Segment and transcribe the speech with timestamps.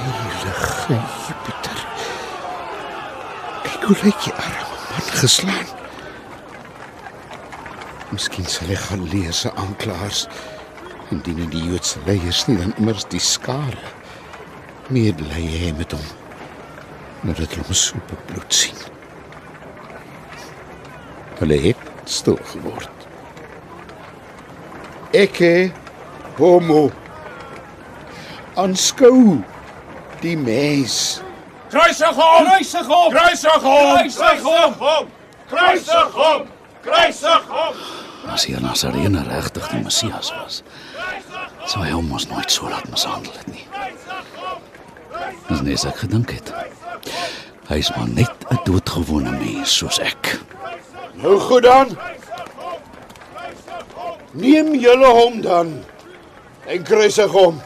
[0.00, 1.78] Heilige Jupiter.
[3.62, 5.68] Kyk hoe lyk die arme man geslaan.
[8.08, 10.22] Miskien sal hy gaan lees se aanklaers
[11.12, 13.92] indien nie die Joodse leiers nie dan immers die skare
[14.88, 16.08] medely hê met hom.
[17.20, 18.80] Maar dit hom so bebloed sien.
[21.42, 23.06] Hulle het stil geword.
[25.12, 25.44] Ek
[26.40, 26.86] homo
[28.56, 29.42] aanskou
[30.22, 31.20] die mens.
[31.70, 32.46] Kruisig hom!
[32.46, 33.10] Kruisig hom!
[33.14, 33.94] Kruisig hom!
[33.94, 35.08] Kruisig hom!
[35.50, 36.46] Kruisig hom!
[36.84, 37.82] Kruisig hom!
[38.30, 40.60] As hier Nazarene regtig die Messias was,
[41.66, 43.64] sou hy hom ons nooit so laat mishandel het nie.
[45.48, 46.52] Dis net ek gedink het.
[47.70, 50.36] Hy is maar net 'n doodgewone mens soos ek.
[51.14, 51.96] Nou goed dan.
[54.32, 55.84] Neem julle hom dan
[56.66, 57.60] en kruisig hom.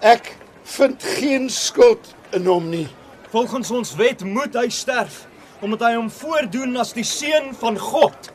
[0.00, 0.36] Ek
[0.66, 2.86] vind geen skuld in hom nie.
[3.30, 5.26] Volgens ons wet moet hy sterf
[5.64, 8.30] omdat hy hom voordoen as die seun van God.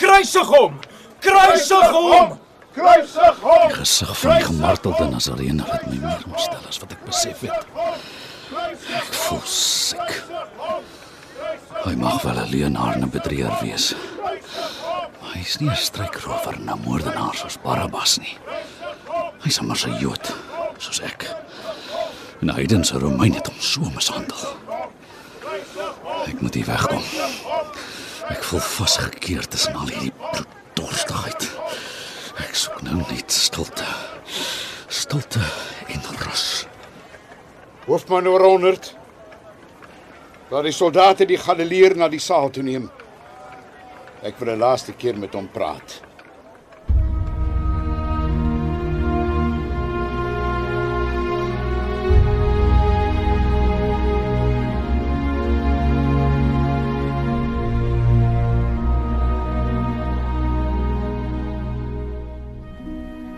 [0.00, 0.78] Kruisig hom!
[1.20, 2.36] Kruisig hom!
[2.76, 3.68] Kruisig hom!
[3.68, 7.68] Die gesig van die gemartelde Nazarene het my meer ontstel as wat ek besef het.
[8.96, 10.16] Ek voel siek.
[11.84, 13.94] Hy mag wel 'n leenaar en 'n bedrieger wees.
[15.20, 18.38] Maar hy is nie 'n strykrower en 'n moordenaar soos Barabbas nie.
[19.44, 20.34] Hy's sommer 'n Jood
[20.78, 21.45] soos ek.
[22.40, 24.56] En hy het se Romein het hom so mishandel.
[26.26, 27.02] Ek moet hier wegkom.
[28.28, 31.48] Ek voel vasgekeer tussen al hierdie bloeddorstigheid.
[32.44, 33.86] Ek soek nou net stilte.
[34.88, 35.42] Stilte
[35.88, 36.66] en rus.
[37.86, 38.92] Hoofman oor 100.
[40.50, 42.90] Laat die soldate die Galileer na die saal toe neem.
[44.22, 46.05] Ek wil 'n laaste keer met hom praat.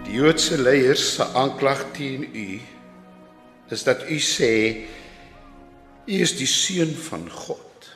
[0.08, 2.60] Die Joodse leiers se aanklag teen u
[3.69, 4.52] is dat u sê
[6.08, 7.91] u is die seun van God.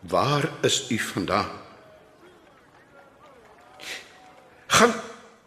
[0.00, 1.56] Waar is u vandaan?
[4.66, 4.92] Gaan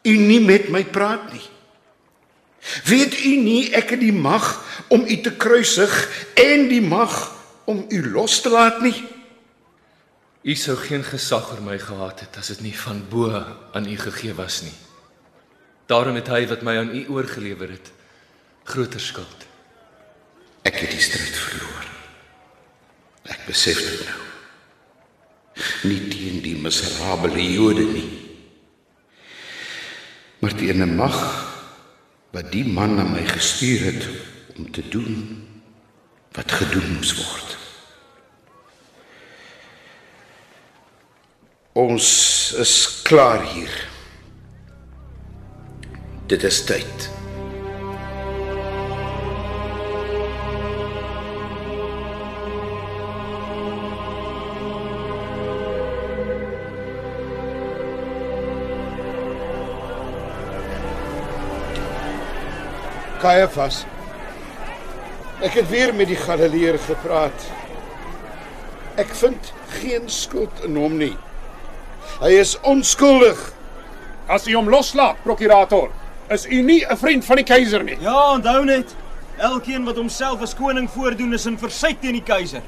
[0.01, 1.45] u nie met my praat nie.
[2.89, 4.57] Weet u nie ek het die mag
[4.89, 5.93] om u te kruisig
[6.33, 7.13] en die mag
[7.69, 8.97] om u los te laat nie?
[10.43, 13.31] U sou geen gesag oor my gehad het as dit nie van bo
[13.71, 14.75] aan u gegee was nie.
[15.87, 17.91] Daarom het hy wat my aan u oorgelewer het,
[18.67, 19.47] groter skuld.
[20.67, 21.87] Ek het die stryd verloor.
[23.31, 24.19] Ek besef dit nou.
[25.87, 28.09] Nie teen die miserabele Jode nie.
[30.43, 31.17] Maar teen 'n mag
[32.35, 34.07] wat die man na my gestuur het
[34.57, 35.47] om te doen
[36.31, 37.52] wat gedoen moes word.
[41.73, 42.07] Ons
[42.61, 43.71] is klaar hier.
[46.29, 47.07] Dit is tyd.
[63.17, 63.81] Caiaphas.
[65.41, 67.49] Ek het weer met die Galileer gepraat.
[69.01, 71.15] Ek vind geen skuld in hom nie.
[72.19, 73.53] Hy is onskuldig.
[74.27, 75.89] As u hom loslaat, prokurator,
[76.29, 77.97] is u nie 'n vriend van die keiser nie.
[77.99, 78.95] Ja, onthou net,
[79.37, 82.61] elkeen wat homself as koning voordoen is in versuit teen die keiser.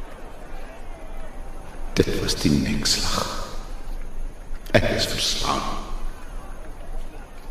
[1.94, 3.48] Dit was die nekslag.
[4.72, 5.62] Ek is verslaan.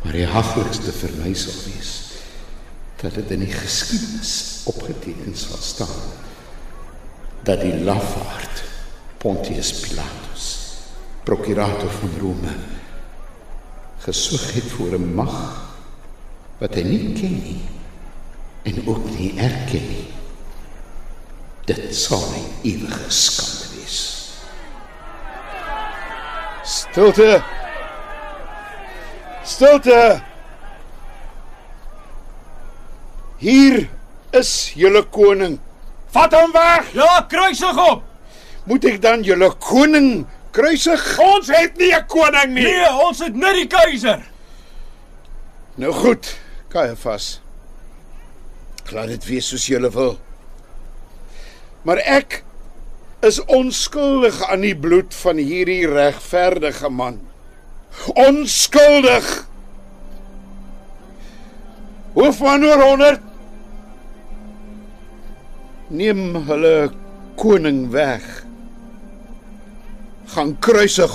[0.03, 1.93] Maar die haglikste vir my sal wees
[3.01, 6.13] dat dit in die geskiedenis opgeteken sal staan
[7.45, 8.63] dat die lafaard
[9.17, 10.45] Pontius Pilatus
[11.25, 12.53] prokurator van Rome
[14.05, 15.37] gesoek het voor 'n mag
[16.57, 17.61] wat hy nie ken nie
[18.63, 20.07] en ook nie erken nie.
[21.65, 23.97] Dit sal 'n ewige skande wees.
[26.63, 27.43] Stilte.
[29.43, 30.21] Stilte.
[33.37, 33.89] Hier
[34.29, 35.59] is julle koning.
[36.09, 36.93] Vat hom weg.
[36.93, 38.01] Ja, kruisig hom.
[38.63, 40.25] Moet ek dan julle koning
[40.55, 41.03] kruisig?
[41.19, 42.63] Ons het nie 'n koning nie.
[42.63, 44.23] Nee, ons het net die keiser.
[45.75, 46.37] Nou goed,
[46.69, 47.41] Caiaphas.
[48.91, 50.19] Laat dit wees soos julle wil.
[51.83, 52.43] Maar ek
[53.25, 57.19] is onskuldig aan die bloed van hierdie regverdige man.
[58.13, 59.47] Onskuldig.
[62.13, 63.21] Hoofman oor 100
[65.87, 66.91] Neem hulle
[67.35, 68.44] koning weg.
[70.25, 71.13] Gaan kruisig.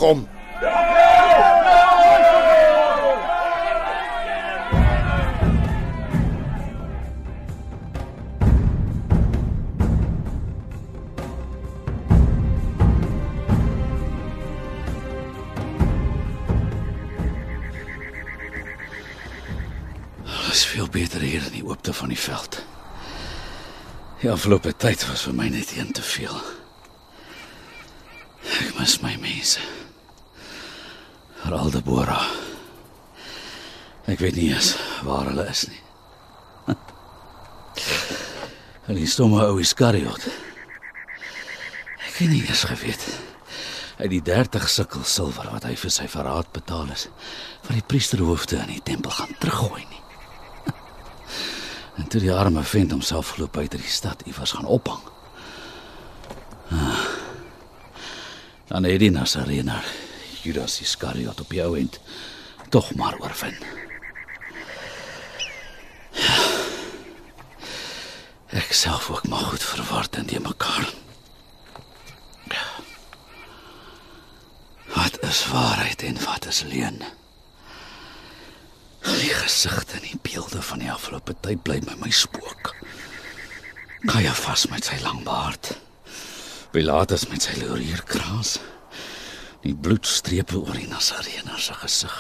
[20.51, 22.65] Dit is veel beter hier in die oopte van die veld.
[24.21, 26.60] Die afgelope tyd was vir my net een te veel.
[28.81, 29.61] Mis my mense.
[31.43, 32.31] Veral Deborah.
[34.09, 34.71] Ek weet nie eens
[35.05, 35.83] waar hulle is nie.
[38.89, 40.25] En die stomme ou Iskariot.
[42.09, 43.05] Ek het nie eens geweet
[44.01, 47.05] uit die 30 sikkel silwer wat hy vir sy verraad betaal is,
[47.69, 50.03] van die priesterhoofde in die tempel gaan teruggooi nie.
[52.01, 55.05] En toe die arme vent homself geloop uit die stad iewers gaan ophang.
[56.73, 57.10] Ah.
[58.71, 59.85] Dan het die Nasarener
[60.43, 61.99] Judas Iskariot op jou end
[62.69, 63.57] tog maar oorwin.
[66.15, 66.37] Ja.
[68.55, 70.87] Ek self ook maar goed verward in die mekaar.
[72.55, 72.69] Ja.
[74.95, 77.03] Wat is waarheid en wat is leuen?
[79.03, 82.77] Die gesigte en die beelde van die afgelope tyd bly by my spook.
[84.07, 85.75] Caiaphas met sy lang baard.
[86.71, 88.61] Pilatus met sy laurierkrans.
[89.65, 92.19] Die bloedstrepe oor die Nasareëner se gesig.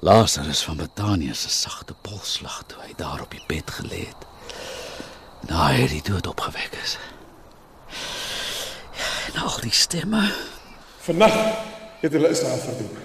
[0.00, 4.24] Lazarus van Betanië se sagte polsslag toe hy daar op die bed gelê het.
[5.50, 6.96] Na hy die dood opgewek is.
[9.28, 10.24] En al die stemme.
[11.04, 11.36] Vannag
[12.00, 12.96] het hulle Israel verdoem.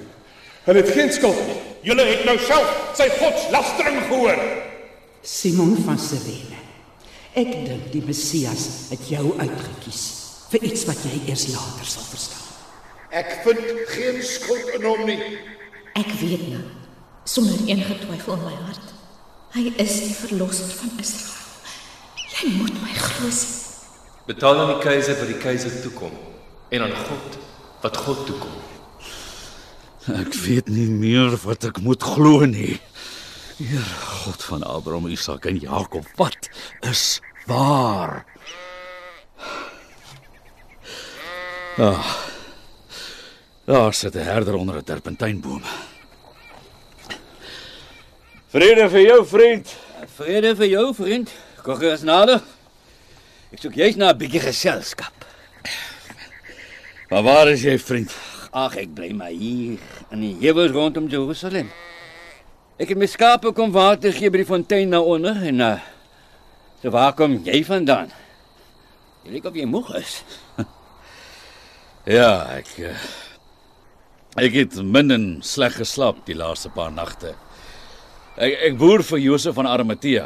[0.63, 1.59] Hulle het geen skuld nie.
[1.91, 4.39] Julle het nou self sy godslastering gehoor.
[5.19, 6.52] Simon van Sirene.
[7.33, 10.01] Ek dink die Messias het jou uitgekies
[10.51, 12.43] vir iets wat jy eers later sal verstaan.
[13.09, 15.17] Ek vind geen skuld in hom nie.
[15.97, 16.61] Ek weet nou,
[17.25, 18.93] sonder enige twyfel in my hart,
[19.57, 21.41] hy is die verlosser van Israel.
[22.35, 23.33] Jy moet my glo.
[24.29, 26.13] Betaal aan die keiser wat die keiser toekom
[26.73, 27.41] en aan God
[27.81, 28.61] wat God toekom.
[30.21, 32.77] Ek weet nie meer wat ek moet glo nie.
[33.63, 36.49] Heer God van Abraham, Isak en Jakob, wat
[36.83, 38.25] is waar?
[41.77, 42.15] Ah.
[43.65, 45.63] Daar sit 'n herder onder 'n terpentynboom.
[48.47, 49.75] Vrede vir jou, vriend.
[50.15, 51.31] Vrede vir jou, vriend.
[51.61, 52.41] Kom gerus nader.
[53.51, 55.25] Ek soek jy's na 'n bietjie geselskap.
[57.09, 58.11] Maar waar is jy, vriend?
[58.51, 59.79] Ag, ek bly maar hier
[60.11, 61.71] in die heuwels rondom Jerusalem.
[62.81, 65.75] Ek het my skape kom water gee by die fontein na onder en uh
[66.81, 68.09] so waar kom jy vandaan?
[69.23, 70.21] Jy lyk of jy moeg is.
[72.03, 73.03] Ja, ek eh,
[74.35, 77.31] ek het min en sleg geslaap die laaste paar nagte.
[78.35, 80.25] Ek ek boer vir Josef van Arimatea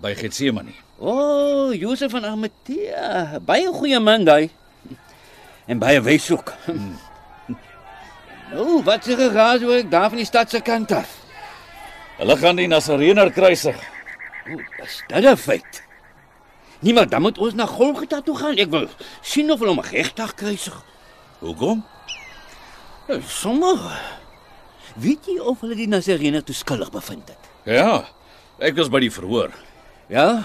[0.00, 0.72] by Getsemane.
[0.96, 4.48] O, oh, Josef van Arimatea, baie goeie man daai.
[5.68, 6.54] En baie wys ook.
[8.54, 11.17] nou, wat se geraas hoor ek daar van die stad se kant af?
[12.18, 13.78] Hulle gaan die Nasareëner kruisig.
[14.50, 15.82] O, is dit 'n feit?
[16.80, 18.56] Niemand, dan moet ons na Golgotha toe gaan.
[18.56, 18.88] Ek wil
[19.22, 20.84] sien of hulle hom regtig kruisig.
[21.38, 21.84] Hoekom?
[23.08, 23.98] Nou, Sommige.
[24.94, 27.38] Weet jy of hulle die Nasareëner toe skuldig bevind het?
[27.64, 28.08] Ja,
[28.58, 29.50] ek was by die verhoor.
[30.08, 30.42] Ja,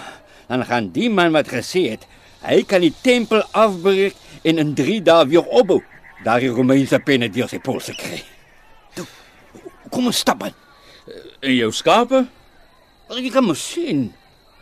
[0.48, 2.06] dan gaan die man wat gesê het
[2.44, 5.82] hy kan die tempel afbreek en in 3 dae weer opbou.
[6.24, 8.22] Daar die Romeinse penne deur sy polse kry.
[8.94, 9.06] Toe,
[9.90, 10.63] kom ons stap aan.
[11.44, 12.26] En jou skape?
[13.10, 14.06] Maar jy kan mos sien.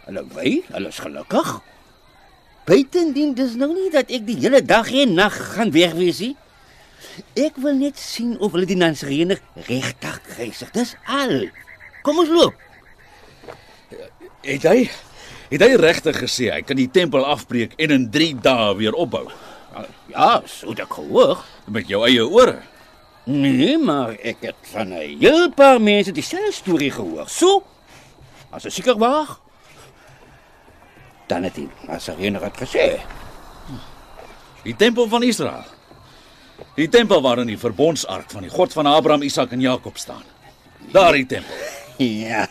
[0.07, 1.51] Hulle wy, hulle is gelukkig.
[2.65, 6.33] Buitendien dis nou nie dat ek die hele dag en nag gaan weg wees nie.
[7.37, 10.71] Ek wil net sien of hulle die Nansreëner regtig kruisig.
[10.73, 11.49] Dis al.
[12.05, 12.57] Kom ons loop.
[14.41, 14.77] Het hy
[15.51, 19.25] het hy regtig gesê hy kan die tempel afbreek en in 3 dae weer opbou
[20.11, 21.43] Ja, so dit gehoor.
[21.67, 22.61] met jou eie ore?
[23.23, 27.29] Nee, maar ek het van 'n heel paar mense dieselfde storie gehoor.
[27.29, 27.63] So,
[28.49, 29.37] as dit seker waar,
[31.31, 32.87] Dan het hy as enige het gesê.
[34.65, 35.63] Die tempel van Israel.
[36.75, 40.25] Die tempel waarin die verbondsark van die God van Abraham, Isak en Jakob staan.
[40.91, 41.55] Daardie tempel.
[42.01, 42.47] Ja.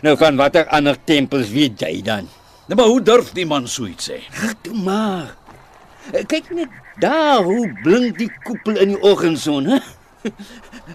[0.00, 2.28] Nou van watter ander tempels weet jy dan?
[2.70, 4.22] Nou maar hoe durf die man so iets sê?
[4.32, 5.34] Ag, toe maar.
[6.10, 6.68] Kyk net
[7.00, 9.78] daar hoe blink die koepel in die oggendson, hè?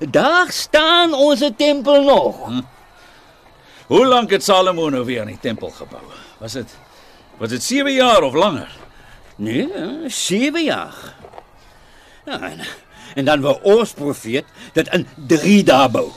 [0.09, 2.45] Daar staan ons tempel nog.
[2.45, 2.61] Hm.
[3.87, 6.03] Hoe lank het Salomo nou weer aan die tempel gebou?
[6.39, 6.75] Was dit
[7.37, 8.71] was dit 7 jaar of langer?
[9.35, 9.69] Nee,
[10.09, 10.95] 7 jaar.
[12.25, 12.59] Ja, en,
[13.15, 16.09] en dan wou ons profeet dit in 3 dae bou.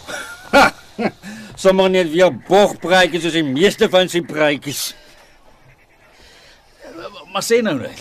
[1.61, 4.95] Sommige net weer bogpraatjies soos die meeste van sy praatjies.
[7.31, 8.01] Maar sê nou net.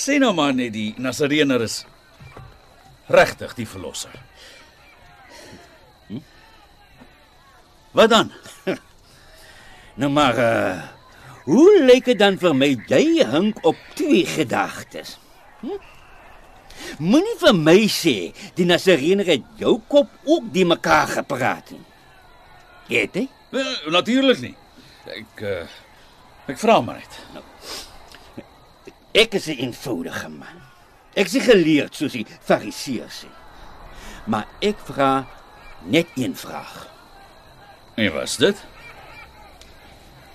[0.00, 1.82] Sê nou maar net die Nasareëner is
[3.12, 4.14] regtig die verlosser.
[6.08, 6.22] Hm?
[7.98, 8.30] Wat dan?
[10.00, 10.78] nou maar uh,
[11.44, 15.18] hoe lyk dit dan vir my jy hink op twee gedagtes?
[15.60, 15.76] Hm?
[17.04, 18.16] Moenie vir my sê
[18.56, 21.84] die Nasareëner het jou kop ook die mekaar gepraat nie.
[22.88, 23.28] Weet jy?
[23.52, 24.56] Nee, Natuurlik nie.
[25.10, 25.62] Ek uh,
[26.48, 27.22] ek vra maar net.
[27.36, 27.44] Nou,
[29.12, 30.58] ek is 'n eenvoudige man.
[31.14, 33.30] Ek is geleerd soos die Fariseërs sê.
[34.26, 35.26] Maar ek vra
[35.82, 36.88] net een vraag.
[37.94, 38.56] En wat is dit?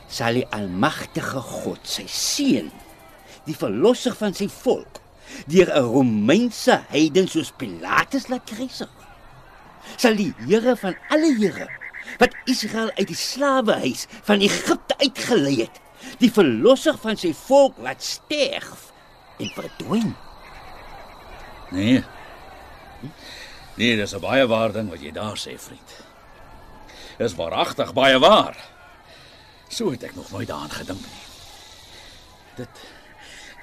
[0.08, 2.72] Sal die almagtige God sy seun,
[3.46, 5.00] die verlosser van sy volk,
[5.48, 8.92] deur 'n Romeinse heiden soos Pilatus laat kruisig?
[9.98, 11.70] Sal die Here van alle Here
[12.20, 15.80] wat Israel uit die slawehuis van Egipte uitgelei het,
[16.20, 18.92] die verlosser van sy volk laat sterf
[19.40, 20.16] en verdwyn?
[21.72, 22.04] Nee.
[23.76, 25.90] Nee, dis 'n baie waar ding wat jy daar sê, vriend.
[27.18, 28.56] Dis waaragtig baie waar.
[29.68, 31.26] So het ek nog nooit daaraan gedink nie.
[32.56, 32.70] Dit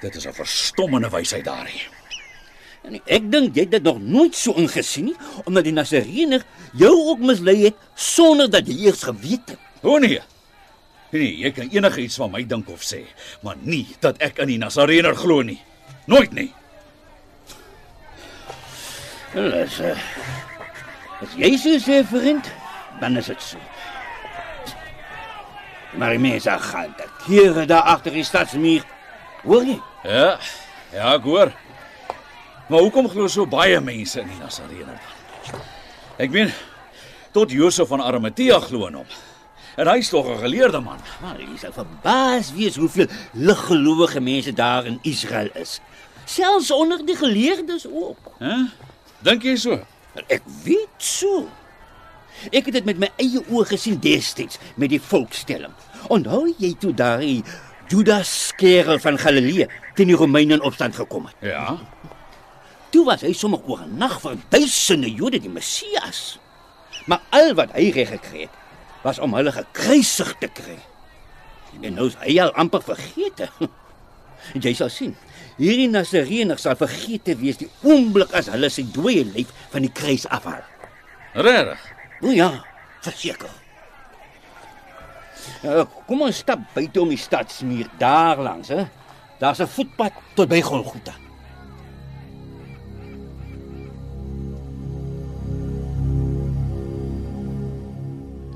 [0.01, 1.81] dit is 'n verstommende wysheid daarin.
[2.83, 5.15] En ek dink jy het dit nog nooit so ingesien nie,
[5.47, 6.43] omdat die Nasareëner
[6.73, 9.59] jou ook mislei het sonder dat jy eers geweet het.
[9.81, 10.21] O nee.
[11.13, 13.03] Nee, jy kan enige iets van my dink of sê,
[13.45, 15.59] maar nie dat ek in die Nasareëner glo nie.
[16.09, 16.49] Nooit nie.
[19.37, 19.75] Alles.
[19.77, 19.93] Uh,
[21.21, 22.49] as jy so sê, vriend,
[23.01, 23.61] dan is dit so.
[26.01, 28.81] Maar mense gaan dat hier daar agter die stadsmuur.
[29.43, 29.77] Hoor jy?
[30.09, 30.39] Ja.
[30.93, 31.53] Ja, ek hoor.
[32.69, 34.97] Maar hoekom glo so baie mense in die Nasareëner?
[36.17, 36.49] Ek meen
[37.33, 39.13] tot Josef van Arimatea glo in hom.
[39.75, 40.99] En hy's tog 'n geleerde man.
[41.21, 45.79] Maar jy sal verbaas wees hoeveel liggelowige mense daar in Israel is.
[46.25, 48.17] Selfs onder die geleerdes ook.
[48.39, 48.45] Hæ?
[48.45, 48.69] Huh?
[49.19, 49.79] Dink jy so?
[50.27, 51.47] Ek weet so.
[52.51, 55.71] Ek het dit met my eie oë gesien destyds met die volkstelling.
[56.07, 57.43] Onthou jy toe daai
[57.87, 61.35] Judas skerel van Galilea teen die Romeine in opstand gekom het?
[61.39, 61.77] Ja.
[62.89, 66.39] Toe was hy sommer oor 'n nag vir duisende Jode die Messias.
[67.05, 68.62] Maar al wat hy reg gekry het,
[69.03, 70.77] was om hulle gekruisig te kry.
[71.81, 73.45] En nou is hy al amper vergeet.
[74.63, 75.15] Jy sal sien.
[75.57, 80.25] Hierdie Nasareëner sal vergeet wees die oomblik as hulle sy dooie lyf van die kruis
[80.33, 80.63] afhaal.
[81.33, 81.83] Regtig?
[82.23, 82.49] O ja,
[83.05, 83.51] verseker.
[85.63, 88.85] Uh, kom ons stap buite om die stadsmuur daar langs, hè.
[89.39, 91.22] Daar's 'n voetpad tot by Golgotha.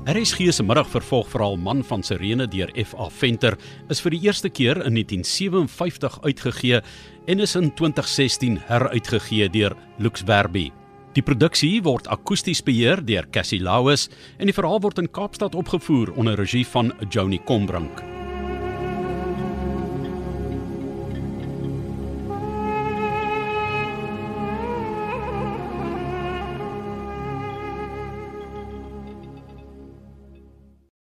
[0.08, 3.10] RSG se middagvervolgverhaal Man van Sirene deur F.A.
[3.12, 3.58] Venter
[3.92, 6.80] is vir die eerste keer in 1957 uitgegee
[7.28, 10.70] en is in 2016 heruitgegee deur Lux Verbi.
[11.12, 16.16] Die produksie word akoesties beheer deur Cassie Lauis en die verhaal word in Kaapstad opgevoer
[16.16, 18.17] onder regie van Joni Combrink.